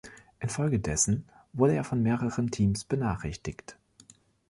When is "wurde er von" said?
1.53-2.01